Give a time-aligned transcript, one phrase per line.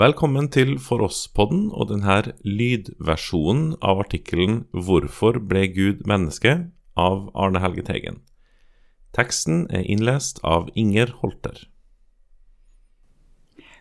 [0.00, 7.60] Velkommen til For oss-podden og denne lydversjonen av artikkelen 'Hvorfor ble Gud menneske?' av Arne
[7.60, 8.16] Helge Teigen.
[9.12, 11.68] Teksten er innlest av Inger Holter.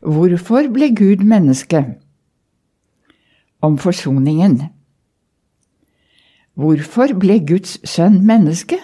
[0.02, 1.95] Hvorfor ble Gud menneske?
[3.61, 4.59] Om forsoningen.
[6.54, 8.75] Hvorfor ble Guds sønn menneske?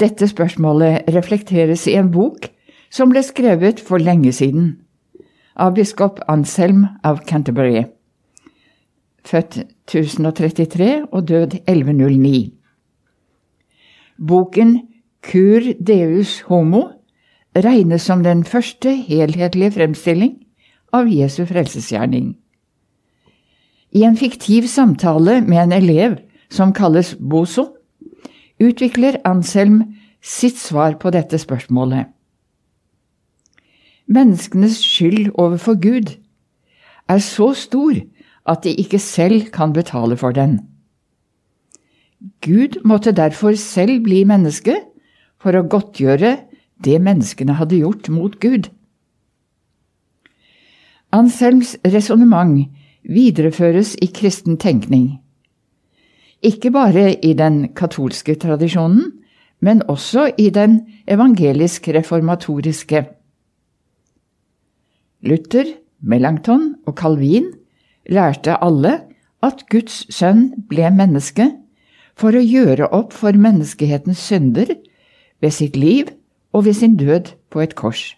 [0.00, 2.50] Dette spørsmålet reflekteres i en bok
[2.90, 4.87] som ble skrevet for lenge siden
[5.58, 7.84] av biskop Anselm av Canterbury,
[9.26, 12.50] født 1033 og død 1109.
[14.18, 14.78] Boken
[15.22, 16.88] Cur Deus Homo
[17.56, 20.36] regnes som den første helhetlige fremstilling
[20.92, 22.36] av Jesu frelsesgjerning.
[23.92, 26.18] I en fiktiv samtale med en elev
[26.50, 27.68] som kalles Boso,
[28.60, 29.82] utvikler Anselm
[30.22, 32.06] sitt svar på dette spørsmålet.
[34.08, 36.16] Menneskenes skyld overfor Gud
[37.08, 37.92] er så stor
[38.48, 40.60] at de ikke selv kan betale for den.
[42.40, 44.74] Gud måtte derfor selv bli menneske
[45.40, 46.36] for å godtgjøre
[46.84, 48.70] det menneskene hadde gjort mot Gud.
[51.12, 52.64] Anselms resonnement
[53.04, 55.20] videreføres i kristen tenkning.
[56.42, 59.12] Ikke bare i den katolske tradisjonen,
[59.60, 63.06] men også i den evangelisk-reformatoriske.
[65.22, 65.64] Luther,
[66.00, 67.50] Melanchthon og Calvin
[68.06, 69.00] lærte alle
[69.42, 71.48] at Guds sønn ble menneske
[72.18, 74.76] for å gjøre opp for menneskehetens synder
[75.42, 76.10] ved sitt liv
[76.54, 78.14] og ved sin død på et kors.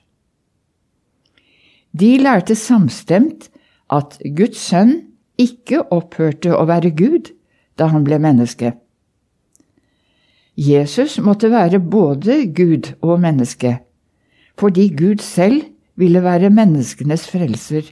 [1.93, 3.49] De lærte samstemt
[3.91, 4.95] at Guds sønn
[5.41, 7.33] ikke opphørte å være Gud
[7.81, 8.75] da han ble menneske.
[10.61, 13.79] Jesus måtte være både Gud og menneske,
[14.61, 15.65] fordi Gud selv
[16.01, 17.91] ville være menneskenes frelser.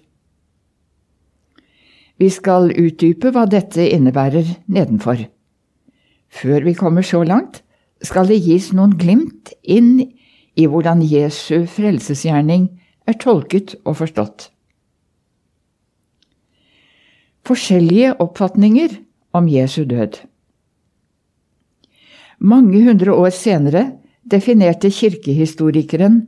[2.19, 5.23] Vi skal utdype hva dette innebærer nedenfor.
[6.29, 7.63] Før vi kommer så langt,
[8.03, 10.01] skal det gis noen glimt inn
[10.59, 12.69] i hvordan Jesu frelsesgjerning
[13.09, 14.49] er tolket og forstått.
[17.47, 18.99] Forskjellige oppfatninger
[19.33, 20.19] om Jesu død.
[22.39, 23.85] Mange hundre år senere
[24.31, 26.21] definerte kirkehistorikeren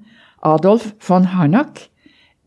[0.43, 1.91] Adolf von Harnack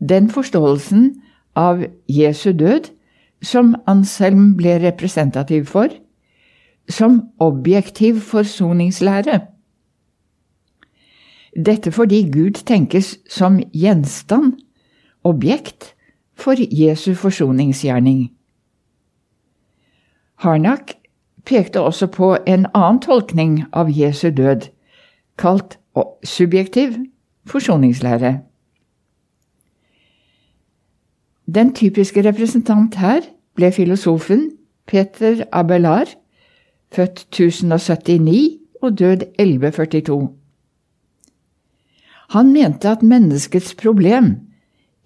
[0.08, 1.22] den forståelsen
[1.54, 2.90] av Jesu død
[3.42, 5.88] som Anselm ble representativ for,
[6.88, 9.40] som objektiv forsoningslære.
[11.54, 14.58] Dette fordi Gud tenkes som gjenstand,
[15.24, 15.94] objekt,
[16.34, 18.32] for Jesu forsoningsgjerning.
[20.42, 20.96] Harnack
[21.46, 24.66] pekte også på en annen tolkning av Jesu død,
[25.38, 25.78] kalt
[26.24, 26.98] subjektiv
[27.46, 28.40] forsoningslære.
[31.54, 33.20] Den typiske representant her
[33.54, 34.50] ble filosofen
[34.86, 36.16] Peter Abelard,
[36.92, 40.28] født 1079 og død 1142.
[42.30, 44.34] Han mente at menneskets problem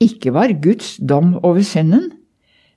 [0.00, 2.12] ikke var Guds dom over synden,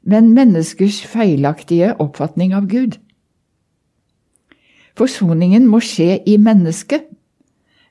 [0.04, 2.98] men menneskers feilaktige oppfatning av Gud.
[4.98, 7.06] Forsoningen må skje i mennesket,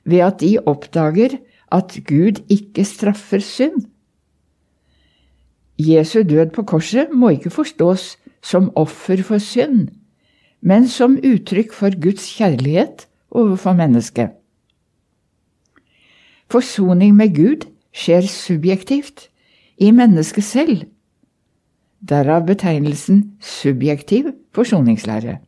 [0.03, 1.37] ved at de oppdager
[1.71, 3.85] at Gud ikke straffer synd.
[5.79, 9.89] Jesu død på korset må ikke forstås som offer for synd,
[10.61, 14.29] men som uttrykk for Guds kjærlighet overfor mennesket.
[16.51, 19.29] Forsoning med Gud skjer subjektivt,
[19.81, 20.83] i mennesket selv.
[22.09, 25.39] Derav betegnelsen subjektiv forsoningslære.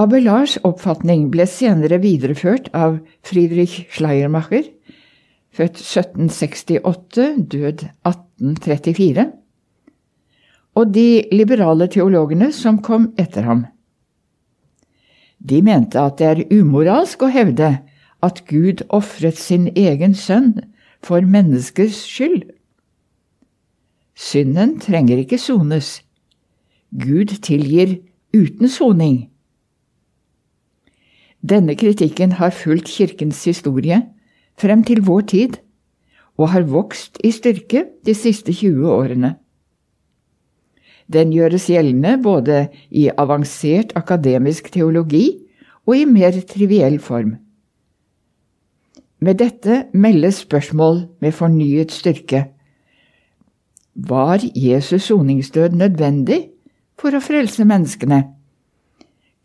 [0.00, 4.70] Abelards oppfatning ble senere videreført av Friedrich Schleiermacher,
[5.52, 9.26] født 1768, død 1834,
[10.78, 13.66] og de liberale teologene som kom etter ham.
[15.36, 17.72] De mente at det er umoralsk å hevde
[18.24, 20.54] at Gud ofret sin egen sønn
[21.04, 22.46] for menneskers skyld.
[24.16, 25.98] Synden trenger ikke sones.
[26.92, 27.98] Gud tilgir
[28.36, 29.29] uten soning.
[31.40, 34.02] Denne kritikken har fulgt kirkens historie
[34.60, 35.60] frem til vår tid,
[36.40, 39.34] og har vokst i styrke de siste 20 årene.
[41.10, 45.40] Den gjøres gjeldende både i avansert akademisk teologi
[45.86, 47.34] og i mer triviell form.
[49.20, 52.44] Med dette meldes spørsmål med fornyet styrke.
[53.94, 56.46] Var Jesus soningsdød nødvendig
[56.96, 58.22] for å frelse menneskene?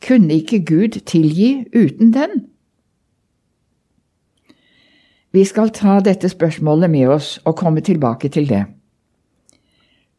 [0.07, 2.29] Kunne ikke Gud tilgi uten den?
[5.33, 8.65] Vi skal ta dette spørsmålet med oss og komme tilbake til det.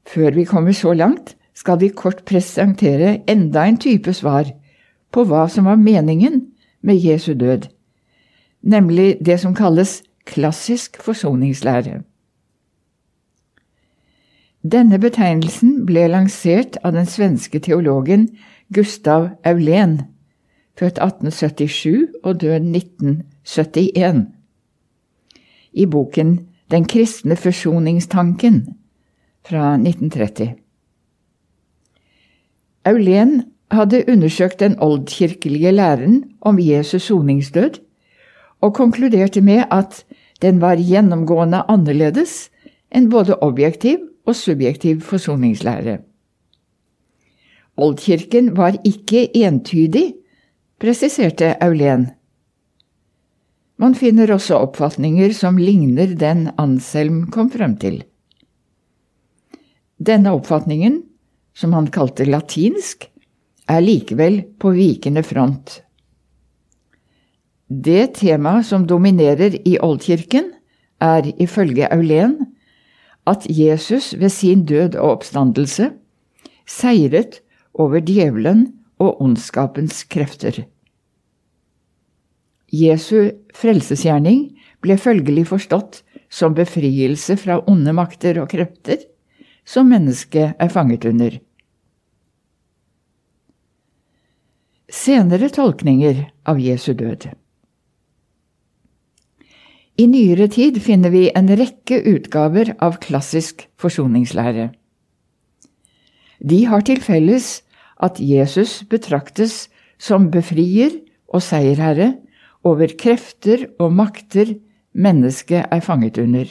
[0.07, 4.51] Før vi kommer så langt, skal vi kort presentere enda en type svar
[5.13, 6.43] på hva som var meningen
[6.83, 7.71] med Jesu død,
[8.63, 12.03] nemlig det som kalles klassisk forsoningslære.
[14.67, 18.29] Denne betegnelsen ble lansert av den svenske teologen
[18.75, 20.01] Gustav Aulén,
[20.79, 24.27] født 1877 og død 1971.
[25.73, 26.41] I boken
[26.71, 28.77] Den kristne forsoningstanken
[29.49, 30.55] fra 1930.
[32.89, 37.71] Aulén hadde undersøkt den oldkirkelige læren om Jesus soningsdød,
[38.61, 40.05] og konkluderte med at
[40.43, 42.51] den var gjennomgående annerledes
[42.91, 45.99] enn både objektiv og subjektiv forsoningslære.
[47.77, 50.15] Oldkirken var ikke entydig,
[50.81, 52.09] presiserte Aulén.
[53.77, 58.01] Man finner også oppfatninger som ligner den Anselm kom frem til.
[59.97, 61.03] Denne oppfatningen,
[61.57, 63.09] som han kalte latinsk,
[63.69, 65.81] er likevel på vikende front.
[67.69, 70.53] Det temaet som dominerer i oldkirken,
[71.03, 72.39] er ifølge Aulén
[73.29, 75.91] at Jesus ved sin død og oppstandelse
[76.65, 77.43] seiret
[77.81, 78.67] over djevelen
[79.03, 80.65] og ondskapens krefter.
[82.73, 84.49] Jesu frelsesgjerning
[84.83, 86.03] ble følgelig forstått
[86.33, 89.05] som befrielse fra onde makter og krefter
[89.67, 91.39] som mennesket er fanget under.
[94.87, 97.29] Senere tolkninger av Jesu død
[99.97, 104.69] I nyere tid finner vi en rekke utgaver av klassisk forsoningslære.
[106.39, 107.63] De har til felles
[108.03, 109.67] at Jesus betraktes
[109.99, 112.15] som befrier og seierherre
[112.67, 114.57] over krefter og makter
[114.97, 116.51] mennesket er fanget under.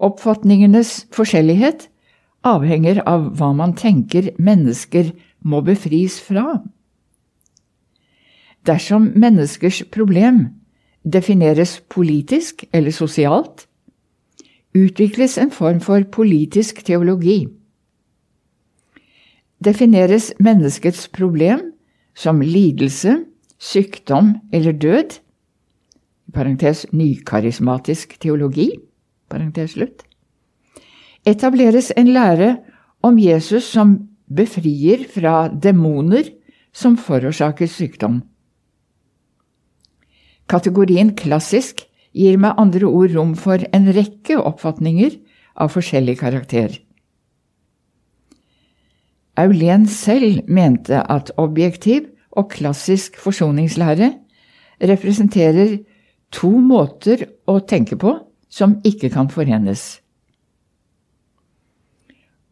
[0.00, 1.88] Oppfatningenes forskjellighet
[2.46, 5.12] avhenger av hva man tenker mennesker
[5.44, 6.62] må befris fra.
[8.68, 10.46] Dersom menneskers problem
[11.04, 13.66] defineres politisk eller sosialt,
[14.76, 17.48] utvikles en form for politisk teologi.
[19.60, 21.72] Defineres menneskets problem
[22.16, 23.26] som lidelse,
[23.60, 25.18] sykdom eller død,
[26.32, 28.70] parentes nykarismatisk teologi,
[29.28, 30.06] parentes slutt,
[31.28, 32.54] etableres en lære
[33.04, 33.98] om Jesus som
[34.30, 36.30] befrier fra demoner
[36.72, 38.22] som forårsaker sykdom.
[40.50, 41.84] Kategorien klassisk
[42.16, 45.18] gir med andre ord rom for en rekke oppfatninger
[45.60, 46.80] av forskjellig karakter.
[49.40, 54.10] Aulén selv mente at objektiv og klassisk forsoningslære
[54.84, 55.78] representerer
[56.32, 58.12] to måter å tenke på
[58.52, 60.00] som ikke kan forenes.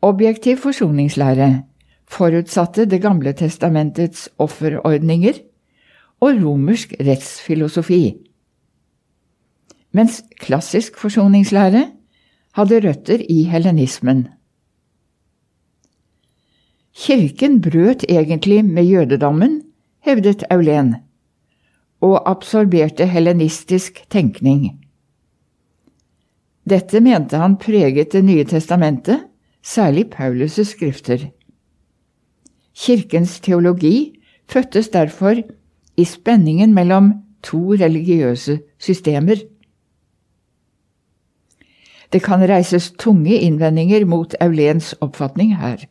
[0.02, 1.48] Objektiv forsoningslære
[2.08, 5.42] forutsatte Det gamle testamentets offerordninger
[6.20, 8.16] og romersk rettsfilosofi,
[9.92, 11.84] mens klassisk forsoningslære
[12.56, 14.28] hadde røtter i helenismen.
[16.98, 19.62] Kirken brøt egentlig med jødedommen,
[20.02, 20.94] hevdet Aulén,
[22.00, 24.80] og absorberte helenistisk tenkning.
[26.68, 29.28] Dette mente han preget Det nye testamentet,
[29.62, 31.30] særlig Paulus' skrifter.
[32.74, 35.34] Kirkens teologi fødtes derfor
[35.96, 39.36] i spenningen mellom to religiøse systemer.
[42.12, 45.86] Det kan reises tunge innvendinger mot Auléns oppfatning her.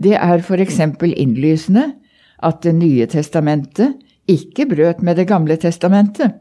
[0.00, 1.92] Det er eksempel innlysende
[2.42, 6.32] at Det nye testamentet ikke brøt med Det gamle testamentet.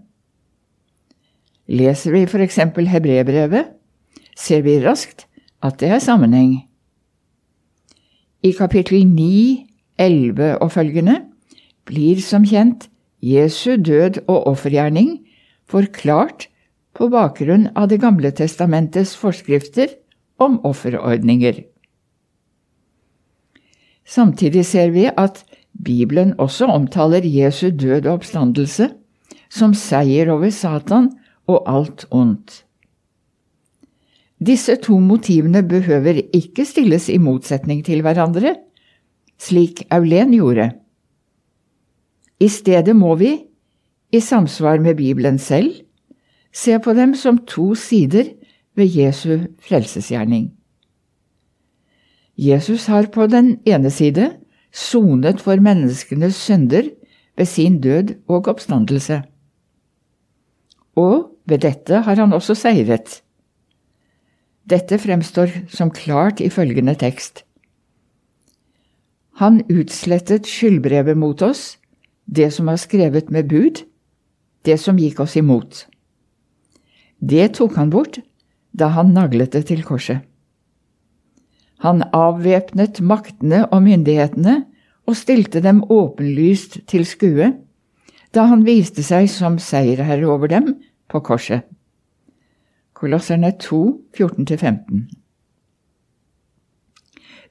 [1.68, 3.66] Leser vi eksempel Hebrebrevet,
[4.38, 5.28] ser vi raskt
[5.62, 6.66] at det er sammenheng.
[8.44, 9.68] I kapittel 9,
[10.00, 11.18] 11 og følgende
[11.86, 12.88] blir som kjent
[13.22, 15.20] Jesu død og offergjerning
[15.68, 16.48] forklart
[16.96, 19.92] på bakgrunn av Det gamle testamentets forskrifter
[20.40, 21.69] om offerordninger.
[24.10, 25.44] Samtidig ser vi at
[25.86, 28.90] Bibelen også omtaler Jesu død og oppstandelse
[29.54, 31.12] som seier over Satan
[31.50, 32.64] og alt ondt.
[34.40, 38.56] Disse to motivene behøver ikke stilles i motsetning til hverandre,
[39.40, 40.72] slik Aulén gjorde.
[42.40, 43.34] I stedet må vi,
[44.12, 45.74] i samsvar med Bibelen selv,
[46.54, 48.32] se på dem som to sider
[48.76, 50.59] ved Jesu frelsesgjerning.
[52.40, 54.30] Jesus har på den ene side
[54.72, 56.88] sonet for menneskenes synder
[57.36, 59.24] ved sin død og oppstandelse.
[61.00, 63.22] og ved dette har han også seiret.
[64.70, 67.44] Dette fremstår som klart i følgende tekst.
[69.40, 71.78] Han utslettet skyldbrevet mot oss,
[72.28, 73.84] det som var skrevet med bud,
[74.66, 75.86] det som gikk oss imot.
[77.20, 78.20] Det tok han bort
[78.76, 80.29] da han naglet det til korset.
[81.80, 84.64] Han avvæpnet maktene og myndighetene
[85.08, 87.54] og stilte dem åpenlyst til skue
[88.36, 90.74] da han viste seg som seierherre over dem
[91.10, 91.64] på korset.
[92.94, 93.80] Kolosserne 2,
[94.18, 95.08] 14-15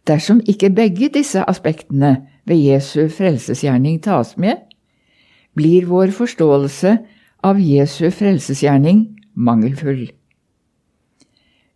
[0.08, 4.56] Dersom ikke begge disse aspektene ved Jesu frelsesgjerning tas med,
[5.56, 6.94] blir vår forståelse
[7.44, 9.02] av Jesu frelsesgjerning
[9.34, 10.06] mangelfull.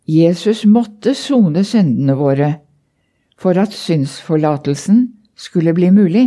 [0.09, 2.53] Jesus måtte sone syndene våre
[3.39, 5.05] for at synsforlatelsen
[5.39, 6.27] skulle bli mulig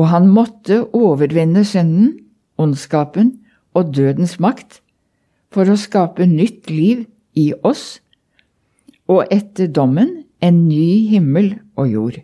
[0.00, 2.14] og han måtte overvinne synden,
[2.60, 3.34] ondskapen
[3.76, 4.80] og dødens makt
[5.52, 7.04] for å skape nytt liv
[7.36, 8.00] i oss,
[9.10, 12.18] og etter dommen en ny himmel og jord.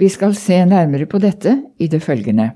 [0.00, 2.50] Vi skal se nærmere på dette i det følgende.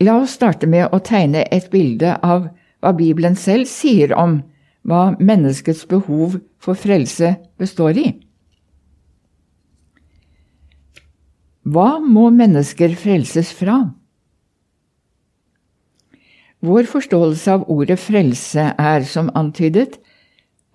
[0.00, 2.48] La oss starte med å tegne et bilde av
[2.80, 4.40] hva Bibelen selv sier om
[4.88, 8.08] hva menneskets behov for frelse består i.
[11.68, 13.82] Hva må mennesker frelses fra?
[16.64, 19.96] Vår forståelse av ordet frelse er, som antydet,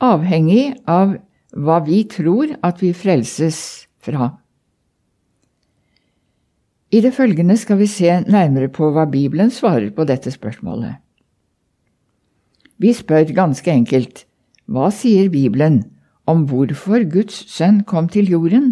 [0.02, 1.18] avhengig av
[1.56, 3.60] hva vi tror at vi frelses
[4.02, 4.32] fra.
[6.94, 11.02] I det følgende skal vi se nærmere på hva Bibelen svarer på dette spørsmålet.
[12.82, 14.26] Vi spør ganske enkelt
[14.66, 15.84] hva sier Bibelen
[16.28, 18.72] om hvorfor Guds sønn kom til jorden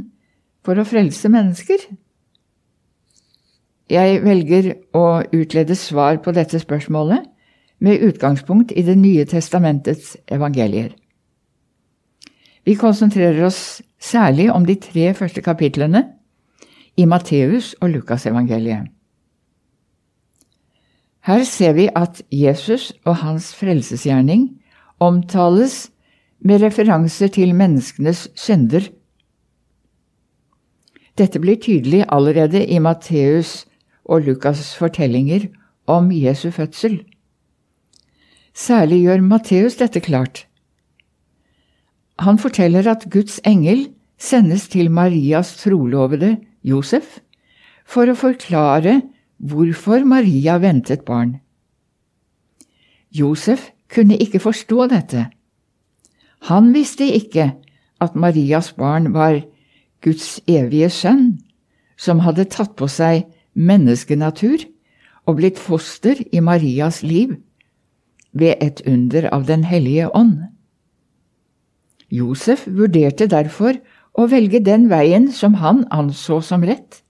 [0.65, 1.85] for å frelse mennesker?
[3.93, 7.29] Jeg velger å utlede svar på dette spørsmålet
[7.83, 10.93] med utgangspunkt i Det nye testamentets evangelier.
[12.65, 16.05] Vi konsentrerer oss særlig om de tre første kapitlene
[16.97, 18.87] i Matteus og Lukasevangeliet.
[21.23, 24.49] Her ser vi at Jesus og hans frelsesgjerning
[24.99, 25.87] omtales
[26.43, 28.89] med referanser til menneskenes synder.
[31.17, 33.63] Dette blir tydelig allerede i Matteus
[34.03, 35.47] og Lukas' fortellinger
[35.87, 36.99] om Jesu fødsel.
[38.53, 40.47] Særlig gjør Matteus dette klart.
[42.19, 43.87] Han forteller at Guds engel
[44.19, 47.19] sendes til Marias trolovede Josef
[47.85, 49.01] for å forklare
[49.43, 51.37] hvorfor Maria ventet barn.
[53.11, 55.27] Josef kunne ikke forstå dette.
[56.49, 57.51] Han visste ikke
[58.01, 59.41] at Marias barn var
[60.03, 61.39] Guds evige sønn,
[61.97, 64.65] som hadde tatt på seg menneskenatur
[65.27, 67.37] og blitt foster i Marias liv
[68.33, 70.49] ved et under av Den hellige ånd.
[72.09, 73.77] Josef vurderte derfor
[74.13, 77.02] å velge den veien som han anså som rett,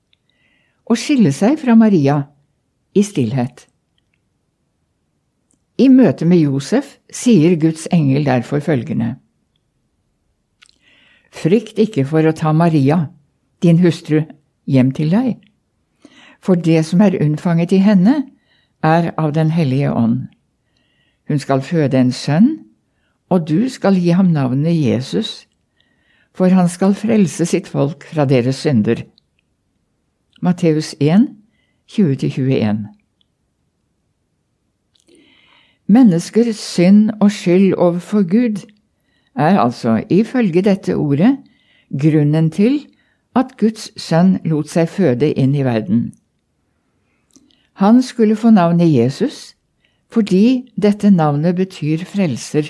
[0.90, 2.20] og skille seg fra Maria
[2.94, 3.68] i stillhet.
[5.78, 9.16] I møte med Josef sier Guds engel derfor følgende.
[11.34, 13.08] Frykt ikke for å ta Maria,
[13.64, 14.22] din hustru,
[14.70, 15.42] hjem til deg
[16.44, 18.24] for det som er unnfanget i henne,
[18.84, 20.28] er av Den hellige ånd.
[21.28, 22.50] Hun skal føde en sønn,
[23.32, 25.48] og du skal gi ham navnet Jesus,
[26.36, 29.06] for han skal frelse sitt folk fra deres synder.
[30.44, 31.30] Matteus 1,
[31.88, 32.82] 20-21
[35.88, 38.60] Menneskers synd og skyld overfor Gud
[39.36, 41.38] er altså, ifølge dette ordet,
[41.96, 42.76] grunnen til
[43.40, 46.12] at Guds sønn lot seg føde inn i verden.
[47.80, 49.56] Han skulle få navnet Jesus
[50.12, 52.68] fordi dette navnet betyr frelser.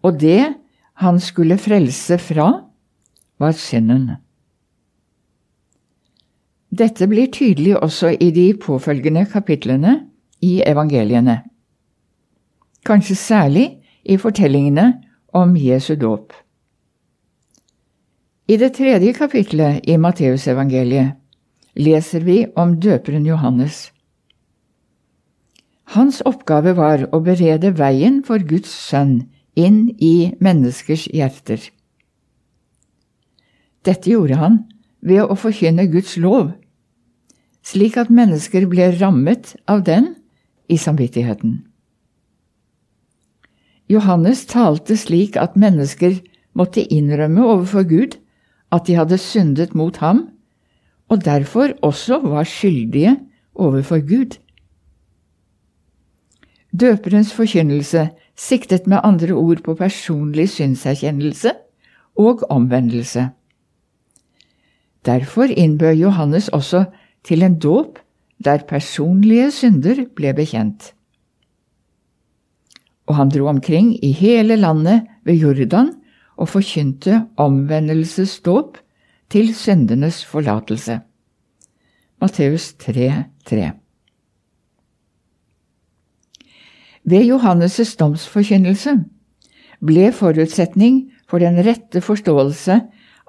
[0.00, 0.54] Og det
[1.04, 2.50] han skulle frelse fra,
[3.36, 4.14] var synden.
[6.72, 9.98] Dette blir tydelig også i de påfølgende kapitlene
[10.40, 11.42] i evangeliene.
[12.86, 13.66] Kanskje særlig
[14.04, 15.02] i fortellingene
[15.32, 16.32] om Jesu dåp.
[18.48, 21.12] I det tredje kapitlet i Matteusevangeliet
[21.76, 23.92] leser vi om døperen Johannes.
[25.92, 31.60] Hans oppgave var å berede veien for Guds sønn inn i menneskers hjerter.
[33.84, 34.58] Dette gjorde han
[35.02, 36.52] ved å forkynne Guds lov,
[37.66, 40.14] slik at mennesker ble rammet av den
[40.68, 41.60] i samvittigheten.
[43.90, 46.20] Johannes talte slik at mennesker
[46.56, 48.16] måtte innrømme overfor Gud
[48.72, 50.26] at de hadde syndet mot ham
[51.12, 53.16] og derfor også var skyldige
[53.54, 54.38] overfor Gud.
[56.80, 61.52] Døperens forkynnelse siktet med andre ord på personlig synserkjennelse
[62.16, 63.28] og omvendelse.
[65.04, 66.84] Derfor innbød Johannes også
[67.24, 67.98] til en dåp
[68.42, 70.92] der personlige synder ble bekjent.
[73.06, 75.92] Og han dro omkring i hele landet ved Jordan
[76.36, 78.78] og forkynte omvendelsesdåp
[79.30, 81.00] til syndenes forlatelse.
[82.20, 83.70] Matteus 3, 3.
[87.04, 88.94] Ved Johannes' domsforkynnelse
[89.82, 92.78] ble forutsetning for den rette forståelse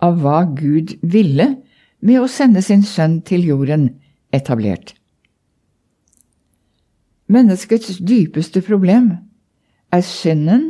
[0.03, 1.47] av hva Gud ville
[2.03, 3.88] med å sende sin sønn til jorden,
[4.33, 4.93] etablert.
[7.31, 9.13] Menneskets dypeste problem
[9.93, 10.65] er synden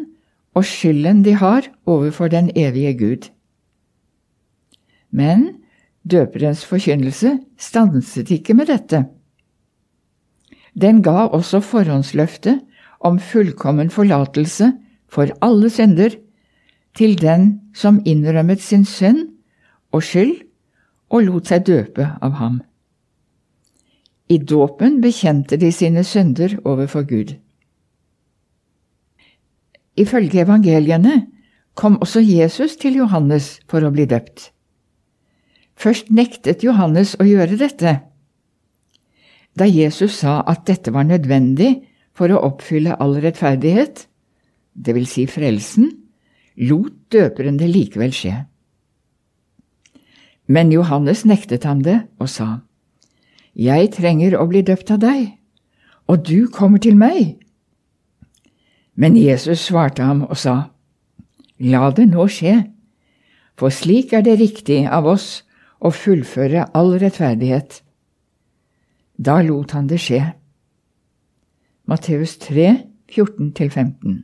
[0.53, 3.29] og skylden de har overfor den evige Gud.
[5.09, 5.63] Men
[6.05, 9.05] døperens forkynnelse stanset ikke med dette.
[10.73, 12.61] Den ga også forhåndsløftet
[12.99, 14.71] om fullkommen forlatelse
[15.09, 16.15] for alle synder
[16.97, 19.27] til den som innrømmet sin synd
[19.93, 20.35] og skyld
[21.13, 22.61] og lot seg døpe av ham.
[24.33, 27.35] I dåpen bekjente de sine synder overfor Gud.
[29.99, 31.27] Ifølge evangeliene
[31.77, 34.49] kom også Jesus til Johannes for å bli døpt.
[35.77, 37.99] Først nektet Johannes å gjøre dette.
[39.53, 41.83] Da Jesus sa at dette var nødvendig
[42.17, 44.07] for å oppfylle all rettferdighet,
[44.73, 45.91] det vil si frelsen,
[46.69, 48.33] lot døperen det likevel skje.
[50.47, 52.63] Men Johannes nektet ham det og sa,
[53.55, 55.37] Jeg trenger å bli døpt av deg,
[56.07, 57.37] og du kommer til meg.
[58.95, 60.73] Men Jesus svarte ham og sa,
[61.59, 62.63] La det nå skje,
[63.55, 65.43] for slik er det riktig av oss
[65.79, 67.81] å fullføre all rettferdighet.
[69.15, 70.21] Da lot han det skje.
[71.85, 72.69] Matteus 3,
[73.13, 74.21] 14–15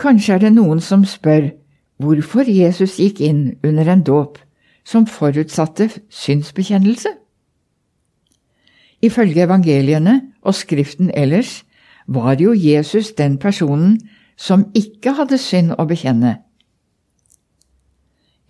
[0.00, 1.52] Kanskje er det noen som spør
[1.98, 4.38] hvorfor Jesus gikk inn under en dåp
[4.84, 7.14] som forutsatte synsbekjennelse?
[9.02, 11.64] Ifølge evangeliene og Skriften ellers
[12.06, 13.98] var jo Jesus den personen
[14.36, 16.38] som ikke hadde synd å bekjenne.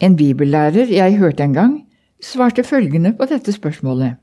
[0.00, 1.74] En bibellærer jeg hørte en gang,
[2.22, 4.16] svarte følgende på dette spørsmålet.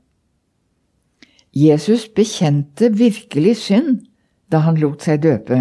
[1.52, 4.00] Jesus bekjente virkelig synd
[4.52, 5.58] da han lot seg døpe.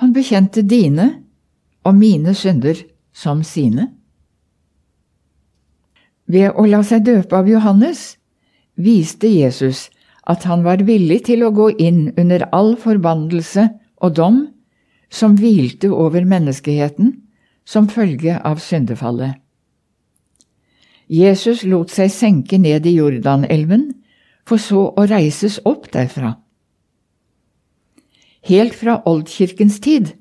[0.00, 1.22] Han bekjente dine
[1.84, 3.88] og mine synder som sine.
[6.30, 8.14] Ved å la seg døpe av Johannes
[8.78, 9.88] viste Jesus
[10.30, 13.66] at han var villig til å gå inn under all forbannelse
[14.00, 14.40] og dom
[15.10, 17.16] som hvilte over menneskeheten
[17.66, 19.40] som følge av syndefallet.
[21.10, 23.88] Jesus lot seg senke ned i Jordanelven,
[24.46, 26.36] for så å reises opp derfra.
[28.46, 30.12] Helt fra oldkirkens tid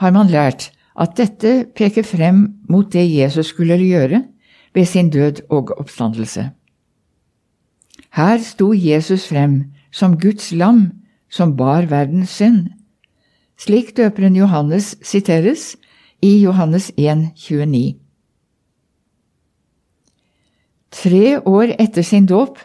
[0.00, 4.24] har man lært at dette peker frem mot det Jesus skulle gjøre
[4.74, 6.50] ved sin død og oppstandelse.
[8.10, 10.90] Her sto Jesus frem som Guds lam
[11.30, 12.68] som bar verdens synd.
[13.58, 15.76] Slik døperen Johannes siteres
[16.22, 17.94] i Johannes 1, 29.
[20.90, 22.58] Tre år etter sin dåp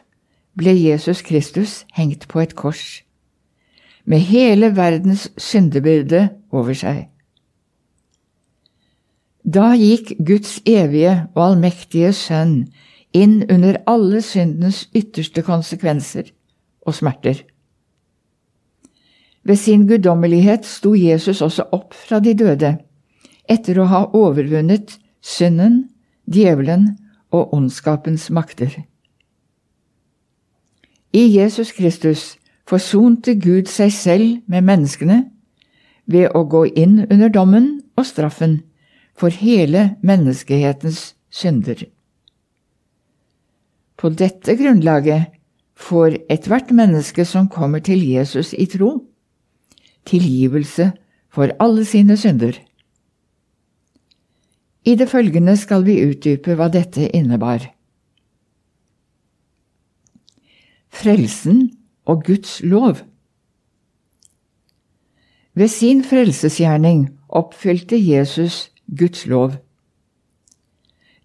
[0.58, 3.02] ble Jesus Kristus hengt på et kors
[4.06, 7.08] med hele verdens syndebyrde over seg.
[9.46, 12.64] Da gikk Guds evige og allmektige Sønn
[13.14, 16.32] inn under alle syndens ytterste konsekvenser
[16.82, 17.44] og smerter.
[19.46, 22.74] Ved sin guddommelighet sto Jesus også opp fra de døde,
[23.46, 25.84] etter å ha overvunnet synden,
[26.26, 26.96] djevelen
[27.30, 28.74] og ondskapens makter.
[31.14, 32.34] I Jesus Kristus
[32.66, 35.28] forsonte Gud seg selv med menneskene
[36.10, 38.64] ved å gå inn under dommen og straffen
[39.16, 41.86] for hele menneskehetens synder.
[43.96, 45.32] På dette grunnlaget
[45.76, 49.06] får ethvert menneske som kommer til Jesus i tro,
[50.06, 50.92] tilgivelse
[51.32, 52.60] for alle sine synder.
[54.86, 57.64] I det følgende skal vi utdype hva dette innebar.
[60.96, 61.72] Frelsen
[62.06, 63.02] og Guds lov.
[65.56, 69.58] Ved sin frelsesgjerning oppfylte Jesus Guds lov.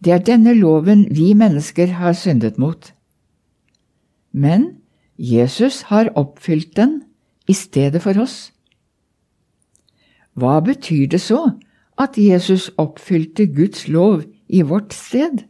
[0.05, 2.93] Det er denne loven vi mennesker har syndet mot.
[4.33, 4.81] Men
[5.19, 7.03] Jesus har oppfylt den
[7.49, 8.53] i stedet for oss.
[10.33, 11.43] Hva betyr det så
[12.01, 15.45] at Jesus oppfylte Guds lov i vårt sted?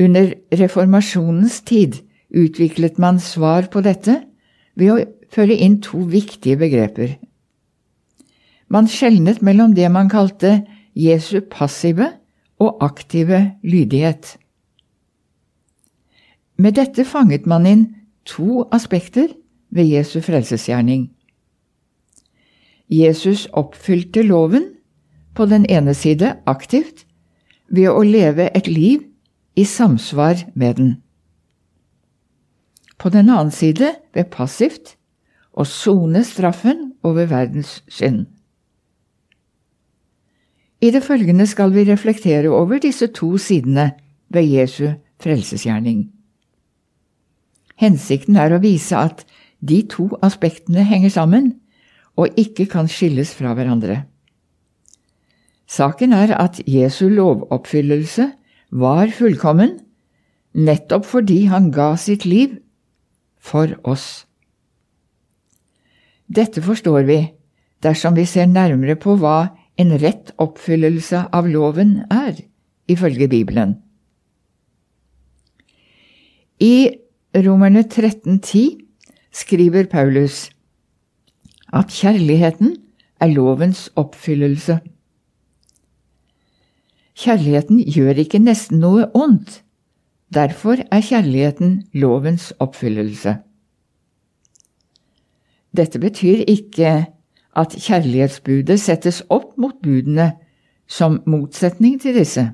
[0.00, 4.18] Under reformasjonens tid utviklet man svar på dette
[4.76, 4.98] ved å
[5.32, 7.16] føre inn to viktige begreper.
[8.68, 12.10] Man skjelnet mellom det man kalte Jesu passive
[12.58, 14.36] og aktive lydighet.
[16.56, 17.84] Med dette fanget man inn
[18.24, 19.28] to aspekter
[19.70, 21.10] ved Jesu frelsesgjerning.
[22.90, 24.70] Jesus oppfylte loven
[25.34, 27.04] på den ene side aktivt
[27.68, 29.02] ved å leve et liv
[29.56, 30.94] i samsvar med den.
[32.98, 34.96] På den annen side ved passivt
[35.52, 38.26] å sone straffen over verdens synd.
[40.86, 43.90] I det følgende skal vi reflektere over disse to sidene
[44.30, 46.04] ved Jesu frelsesgjerning.
[47.80, 49.24] Hensikten er å vise at
[49.66, 51.48] de to aspektene henger sammen
[52.16, 54.04] og ikke kan skilles fra hverandre.
[55.66, 58.30] Saken er at Jesu lovoppfyllelse
[58.70, 59.80] var fullkommen
[60.54, 62.60] nettopp fordi han ga sitt liv
[63.42, 64.24] for oss.
[66.26, 67.20] Dette forstår vi
[67.82, 72.40] dersom vi ser nærmere på hva en rett oppfyllelse av loven er,
[72.88, 73.76] ifølge Bibelen.
[76.60, 76.96] I
[77.36, 78.78] Romerne 13,10
[79.32, 80.46] skriver Paulus
[81.72, 82.76] at kjærligheten
[83.20, 84.78] er lovens oppfyllelse.
[87.16, 89.62] Kjærligheten gjør ikke nesten noe ondt.
[90.32, 93.36] Derfor er kjærligheten lovens oppfyllelse.
[95.76, 97.15] Dette betyr ikke
[97.56, 100.32] at kjærlighetsbudet settes opp mot budene
[100.88, 102.50] som motsetning til disse.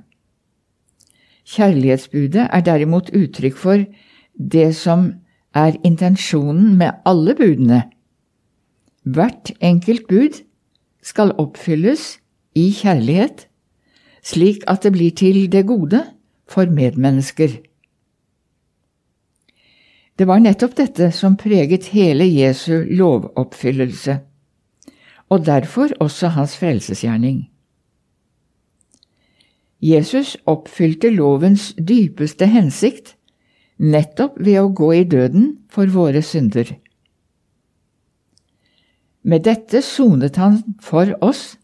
[1.44, 3.84] Kjærlighetsbudet er derimot uttrykk for
[4.38, 5.08] det som
[5.54, 7.82] er intensjonen med alle budene.
[9.02, 10.42] Hvert enkelt bud
[11.02, 12.20] skal oppfylles
[12.54, 13.48] i kjærlighet
[14.22, 16.04] slik at det blir til det gode
[16.48, 17.58] for medmennesker.
[20.18, 24.18] Det var nettopp dette som preget hele Jesu lovoppfyllelse,
[25.32, 27.46] og derfor også hans frelsesgjerning.
[29.82, 33.16] Jesus oppfylte lovens dypeste hensikt
[33.82, 36.68] nettopp ved å gå i døden for våre synder.
[39.22, 41.56] Med dette sonet han for oss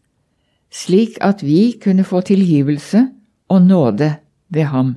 [0.71, 3.05] slik at vi kunne få tilgivelse
[3.49, 4.11] og nåde
[4.49, 4.93] ved ham.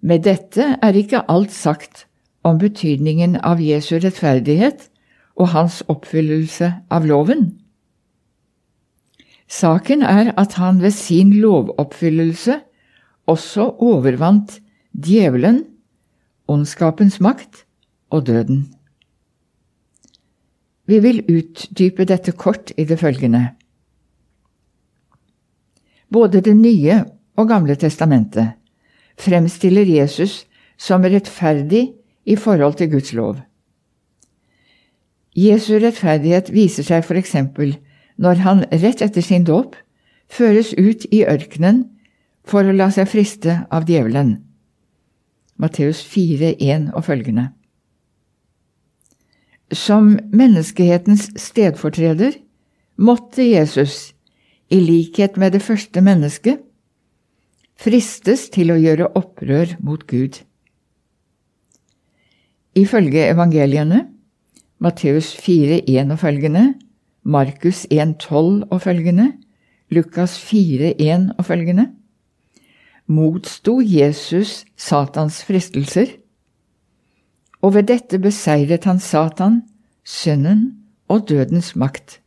[0.00, 2.06] Med dette er ikke alt sagt
[2.46, 4.88] om betydningen av Jesu rettferdighet
[5.38, 7.52] og hans oppfyllelse av loven.
[9.48, 12.58] Saken er at han ved sin lovoppfyllelse
[13.28, 14.58] også overvant
[14.92, 15.62] djevelen,
[16.48, 17.64] ondskapens makt
[18.10, 18.66] og døden.
[20.88, 23.50] Vi vil utdype dette kort i det følgende.
[26.12, 27.04] Både Det nye
[27.36, 28.56] og Gamle testamentet
[29.20, 30.46] fremstiller Jesus
[30.78, 31.92] som rettferdig
[32.24, 33.36] i forhold til Guds lov.
[35.38, 37.36] Jesu rettferdighet viser seg f.eks.
[38.18, 39.76] når han rett etter sin dåp
[40.26, 41.84] føres ut i ørkenen
[42.48, 44.38] for å la seg friste av djevelen.
[45.58, 47.48] Matteus 4, 1 og følgende.
[49.74, 52.38] Som menneskehetens stedfortreder
[52.96, 54.14] måtte Jesus,
[54.70, 56.60] i likhet med det første mennesket,
[57.78, 60.40] fristes til å gjøre opprør mot Gud.
[62.76, 64.06] Ifølge evangeliene,
[64.78, 66.74] Matteus 4, 1 og følgende,
[67.22, 69.32] Markus 1, 12 og følgende,
[69.90, 71.88] Lukas 4, 1 og følgende,
[73.06, 76.06] motsto Jesus Satans fristelser
[77.62, 79.62] og ved dette beseiret han Satan,
[80.04, 82.20] synden og dødens makt.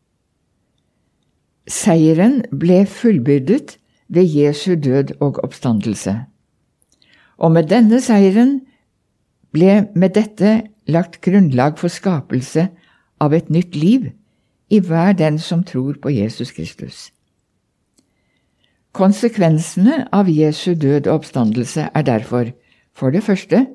[1.68, 3.78] Seieren ble fullbyrdet
[4.10, 6.16] ved Jesu død og oppstandelse.
[7.38, 8.60] Og med denne seieren
[9.54, 12.68] ble med dette lagt grunnlag for skapelse
[13.22, 14.12] av et nytt liv
[14.72, 17.10] i hver den som tror på Jesus Kristus.
[18.92, 22.52] Konsekvensene av Jesu død og oppstandelse er derfor,
[22.94, 23.66] for det første,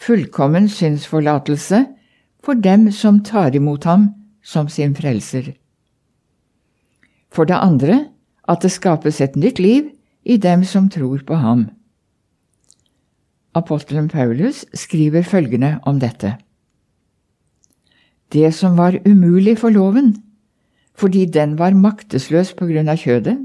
[0.00, 1.84] fullkommen synsforlatelse
[2.44, 4.08] for dem som tar imot ham
[4.42, 5.52] som sin frelser.
[7.32, 8.06] For det andre
[8.48, 9.90] at det skapes et nytt liv
[10.24, 11.68] i dem som tror på ham.
[13.54, 16.36] Apostelen Paulus skriver følgende om dette.
[18.32, 20.16] Det som var umulig for loven,
[20.94, 23.36] fordi den var maktesløs på grunn av kjødet,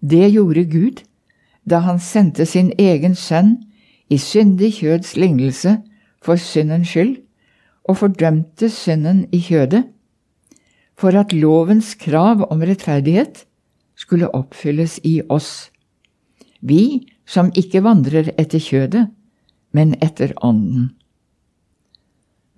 [0.00, 1.02] det gjorde Gud
[1.68, 3.56] da han sendte sin egen sønn
[4.08, 5.76] i syndig kjøds lignelse
[6.24, 7.16] for syndens skyld,
[7.88, 9.84] og fordømte synden i kjødet,
[10.98, 13.44] for at lovens krav om rettferdighet
[13.96, 15.70] skulle oppfylles i oss,
[16.60, 19.04] vi som ikke vandrer etter kjødet,
[19.76, 20.88] men etter Ånden.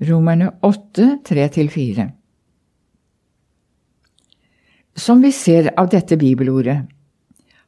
[0.06, 2.06] Romerne 8, 3-4
[4.96, 6.78] Som vi ser av dette bibelordet,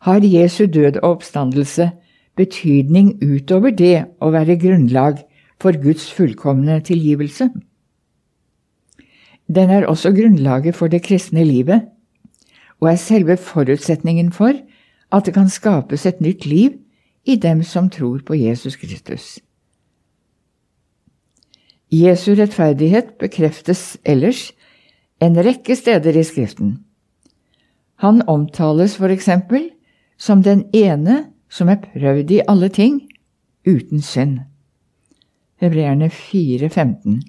[0.07, 1.91] har Jesu død og oppstandelse
[2.39, 5.21] betydning utover det å være grunnlag
[5.63, 7.51] for Guds fullkomne tilgivelse.
[9.53, 11.85] Den er også grunnlaget for det kristne livet,
[12.81, 14.57] og er selve forutsetningen for
[15.13, 16.79] at det kan skapes et nytt liv
[17.25, 19.39] i dem som tror på Jesus Kristus.
[21.93, 24.53] Jesu rettferdighet bekreftes ellers
[25.21, 26.79] en rekke steder i Skriften.
[28.01, 29.69] Han omtales for eksempel
[30.17, 33.03] som den ene som er prøvd i alle ting,
[33.69, 34.41] uten synd.
[35.61, 37.21] Hebreerne 4, 15.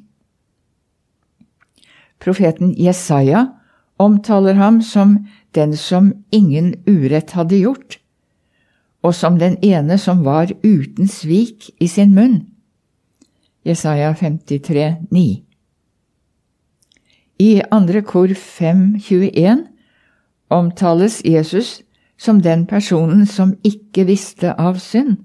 [2.24, 3.46] Profeten Jesaja
[4.00, 5.18] omtaler ham som
[5.54, 8.00] den som ingen urett hadde gjort,
[9.04, 12.46] og som den ene som var uten svik i sin munn.
[13.66, 15.44] Jesaja 53, 9.
[17.40, 19.66] I andre kor 5.21
[20.50, 21.82] omtales Jesus
[22.18, 25.18] som den personen som ikke visste av synd,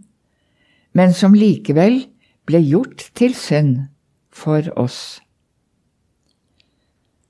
[0.94, 2.00] men som likevel
[2.48, 3.88] ble gjort til synd
[4.32, 5.20] for oss.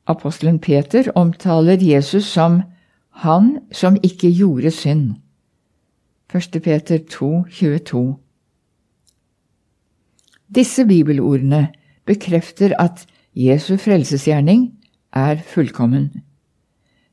[0.09, 2.63] Apostelen Peter omtaler Jesus som
[3.25, 5.19] han som ikke gjorde synd.
[6.35, 6.61] 1.
[6.61, 8.19] Peter 2, 22.
[10.55, 11.69] Disse bibelordene
[12.05, 14.75] bekrefter at Jesu frelsesgjerning
[15.13, 16.11] er fullkommen.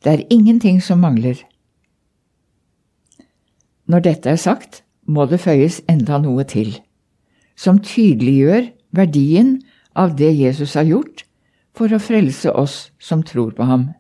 [0.04, 1.40] Det er ingenting som mangler.
[3.88, 6.76] Når dette er sagt, må det føyes enda noe til,
[7.56, 9.62] som tydeliggjør verdien
[9.96, 11.24] av det Jesus har gjort
[11.72, 13.94] for å frelse oss som tror på ham.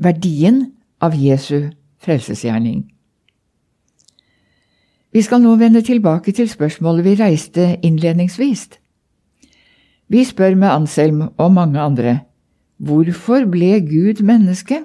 [0.00, 2.84] Verdien av Jesu frelsesgjerning.
[5.10, 8.68] Vi skal nå vende tilbake til spørsmålet vi reiste innledningsvis.
[10.10, 12.20] Vi spør med Anselm og mange andre
[12.80, 14.80] hvorfor ble Gud menneske?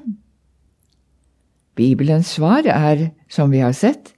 [1.75, 4.13] Bibelens svar er, som vi har sett,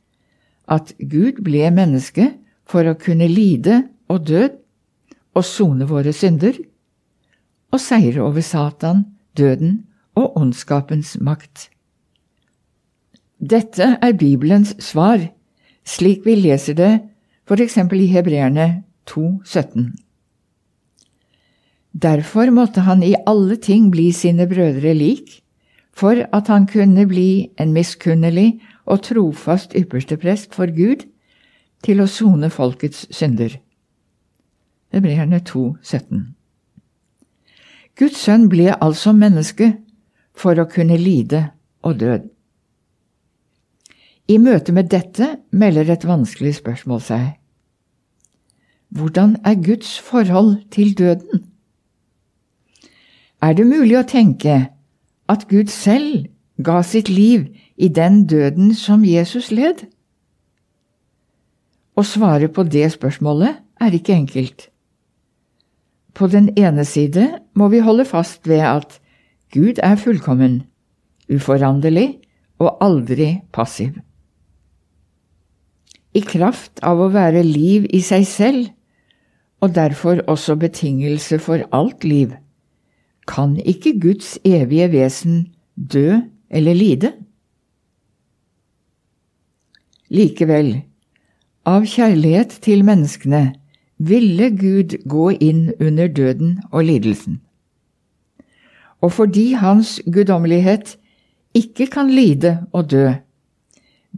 [0.68, 2.32] at Gud ble menneske
[2.68, 4.58] for å kunne lide og død
[5.38, 6.58] og sone våre synder,
[7.72, 9.06] og seire over Satan,
[9.38, 9.84] døden
[10.18, 11.70] og ondskapens makt.
[13.38, 15.22] Dette er Bibelens svar,
[15.86, 16.94] slik vi leser det
[17.46, 17.78] f.eks.
[17.78, 19.92] i Hebreerne 2, 17.
[21.94, 25.44] Derfor måtte han i alle ting bli sine brødre lik,
[25.94, 31.06] for at han kunne bli en miskunnelig og trofast ypperste prest for Gud,
[31.86, 33.54] til å sone folkets synder.
[34.94, 36.26] Hebreerne 2, 17.
[37.98, 39.76] Guds sønn ble altså menneske
[40.38, 41.52] for å kunne lide
[41.86, 42.26] og død.
[44.28, 47.28] I møte med dette melder et vanskelig spørsmål seg.
[48.92, 51.46] Hvordan er Guds forhold til døden?
[53.42, 54.58] Er det mulig å tenke
[55.32, 56.26] at Gud selv
[56.64, 57.46] ga sitt liv
[57.78, 59.86] i den døden som Jesus led?
[61.96, 64.68] Å svare på det spørsmålet er ikke enkelt.
[66.14, 69.00] På den ene side må vi holde fast ved at
[69.54, 70.66] Gud er fullkommen,
[71.32, 72.18] uforanderlig
[72.60, 74.02] og aldri passiv.
[76.18, 78.72] I kraft av å være liv i seg selv,
[79.62, 82.34] og derfor også betingelse for alt liv,
[83.28, 85.40] kan ikke Guds evige vesen
[85.76, 87.12] dø eller lide.
[90.10, 90.78] Likevel,
[91.68, 93.50] av kjærlighet til menneskene
[93.98, 97.42] ville Gud gå inn under døden og lidelsen
[99.02, 100.98] og fordi hans guddommelighet
[101.54, 103.14] ikke kan lide og dø,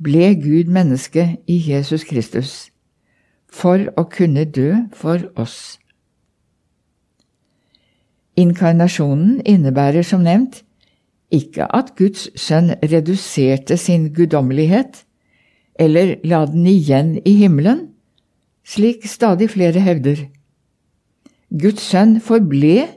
[0.04, 2.70] ble Gud menneske i Jesus Kristus
[3.50, 5.80] for å kunne dø for oss.
[8.40, 10.62] Inkarnasjonen innebærer som nevnt
[11.34, 15.04] ikke at Guds sønn reduserte sin guddommelighet
[15.80, 17.90] eller la den igjen i himmelen,
[18.66, 20.26] slik stadig flere hevder.
[21.50, 22.88] Guds sønn forble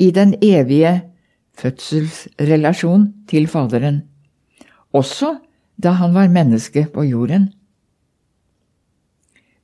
[0.00, 1.00] i den evige
[1.56, 4.02] fødselsrelasjon til Faderen,
[4.92, 5.36] også
[5.76, 7.50] da han var menneske på jorden.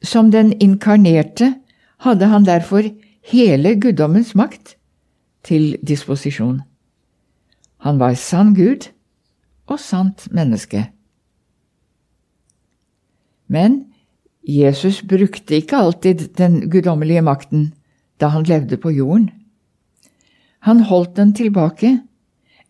[0.02, 1.54] Som den inkarnerte
[2.02, 2.88] hadde han derfor
[3.32, 4.76] hele guddommens makt
[5.46, 6.62] til disposisjon.
[7.82, 8.90] Han var sann Gud
[9.66, 10.88] og sant menneske.
[13.46, 13.92] Men
[14.42, 17.72] Jesus brukte ikke alltid den guddommelige makten
[18.20, 19.30] da han levde på jorden.
[20.62, 21.96] Han holdt den tilbake,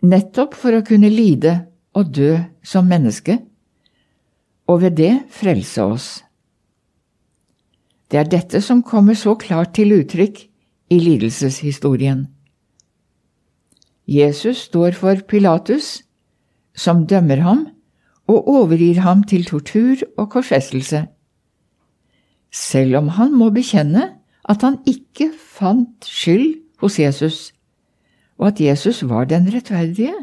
[0.03, 1.59] nettopp for å kunne lide
[1.97, 3.39] og dø som menneske,
[4.67, 6.07] og ved det frelse oss.
[8.11, 10.45] Det er dette som kommer så klart til uttrykk
[10.93, 12.27] i lidelseshistorien.
[14.07, 16.03] Jesus står for Pilatus,
[16.75, 17.67] som dømmer ham
[18.29, 21.07] og overgir ham til tortur og korsfestelse,
[22.53, 24.11] selv om han må bekjenne
[24.49, 27.53] at han ikke fant skyld hos Jesus,
[28.39, 30.15] og at Jesus var den rettferdige.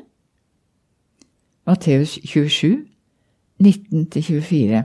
[1.70, 2.88] Matteus 27,
[3.62, 4.80] 19–24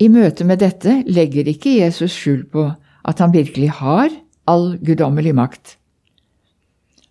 [0.00, 2.62] I møte med dette legger ikke Jesus skjul på
[3.04, 4.14] at han virkelig har
[4.48, 5.74] all guddommelig makt.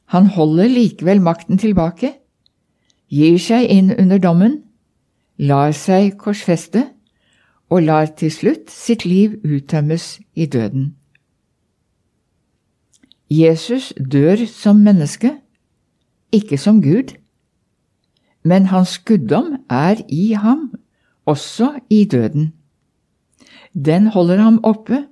[0.10, 2.16] Han holder likevel makten tilbake,
[3.14, 4.56] gir seg inn under dommen,
[5.38, 6.88] lar seg korsfeste
[7.70, 10.96] og lar til slutt sitt liv uttømmes i døden.
[13.30, 15.36] Jesus dør som menneske,
[16.32, 17.15] ikke som Gud,
[18.44, 20.72] men hans guddom er i ham,
[21.26, 22.54] også i døden.
[23.74, 25.04] Den holder ham oppe,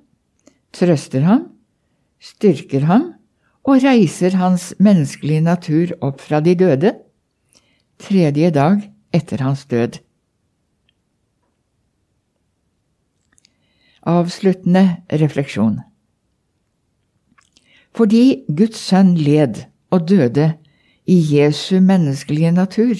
[0.72, 1.44] trøster ham,
[2.20, 3.12] styrker ham
[3.68, 6.94] og reiser hans menneskelige natur opp fra de døde,
[7.98, 8.82] tredje dag
[9.14, 10.00] etter hans død.
[14.08, 15.80] Avsluttende refleksjon
[17.92, 20.54] Fordi Guds sønn led og døde
[21.08, 22.94] i Jesu menneskelige natur,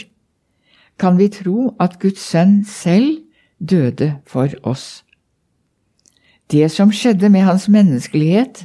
[0.98, 3.18] kan vi tro at Guds sønn selv
[3.60, 5.04] døde for oss.
[6.50, 8.64] Det som skjedde med hans menneskelighet,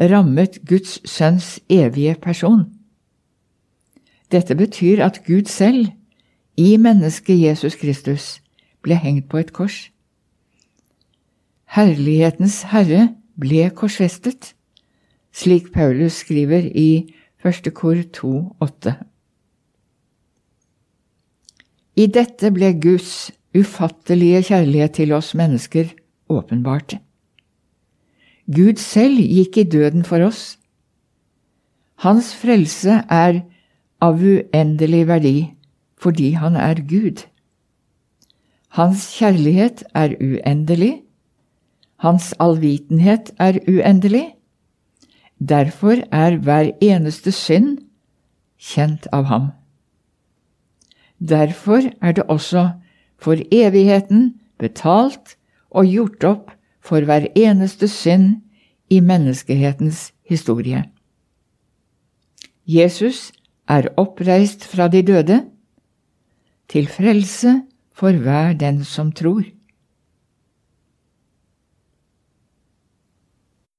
[0.00, 2.68] rammet Guds sønns evige person.
[4.30, 5.88] Dette betyr at Gud selv,
[6.56, 8.40] i mennesket Jesus Kristus,
[8.82, 9.90] ble hengt på et kors.
[11.74, 13.08] Herlighetens Herre
[13.40, 14.54] ble korsfestet,
[15.32, 17.70] slik Paulus skriver i 1.
[17.70, 18.92] kor 2,8.
[21.94, 25.92] I dette ble Guds ufattelige kjærlighet til oss mennesker
[26.26, 26.96] åpenbart.
[28.50, 30.58] Gud selv gikk i døden for oss.
[32.02, 33.44] Hans frelse er
[34.02, 35.36] av uendelig verdi
[35.98, 37.22] fordi han er Gud.
[38.74, 41.04] Hans kjærlighet er uendelig.
[42.02, 44.37] Hans allvitenhet er uendelig.
[45.38, 47.78] Derfor er hver eneste synd
[48.58, 49.46] kjent av ham.
[51.18, 52.70] Derfor er det også
[53.18, 55.36] for evigheten betalt
[55.70, 58.40] og gjort opp for hver eneste synd
[58.90, 60.84] i menneskehetens historie.
[62.66, 63.32] Jesus
[63.68, 65.44] er oppreist fra de døde,
[66.68, 67.62] til frelse
[67.94, 69.42] for hver den som tror.